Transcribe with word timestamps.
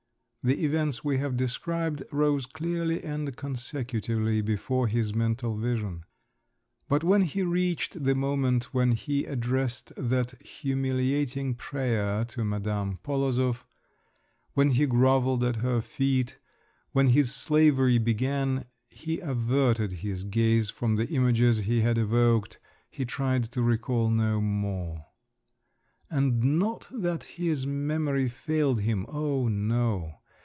The 0.43 0.65
events 0.65 1.05
we 1.05 1.19
have 1.19 1.37
described 1.37 2.01
rose 2.11 2.47
clearly 2.47 3.03
and 3.03 3.35
consecutively 3.35 4.41
before 4.41 4.87
his 4.87 5.13
mental 5.13 5.55
vision…. 5.55 6.03
But 6.89 7.03
when 7.03 7.21
he 7.21 7.43
reached 7.43 8.03
the 8.05 8.15
moment 8.15 8.73
when 8.73 8.93
he 8.93 9.25
addressed 9.25 9.91
that 9.97 10.31
humiliating 10.41 11.53
prayer 11.53 12.25
to 12.25 12.43
Madame 12.43 12.97
Polozov, 13.03 13.63
when 14.55 14.71
he 14.71 14.87
grovelled 14.87 15.43
at 15.43 15.57
her 15.57 15.79
feet, 15.79 16.39
when 16.91 17.09
his 17.09 17.31
slavery 17.31 17.99
began, 17.99 18.65
he 18.89 19.19
averted 19.19 19.91
his 20.01 20.23
gaze 20.23 20.71
from 20.71 20.95
the 20.95 21.07
images 21.09 21.59
he 21.59 21.81
had 21.81 21.99
evoked, 21.99 22.57
he 22.89 23.05
tried 23.05 23.43
to 23.51 23.61
recall 23.61 24.09
no 24.09 24.41
more. 24.41 25.05
And 26.09 26.57
not 26.57 26.87
that 26.91 27.25
his 27.25 27.67
memory 27.67 28.27
failed 28.27 28.79
him, 28.79 29.05
oh 29.07 29.47
no! 29.47 30.15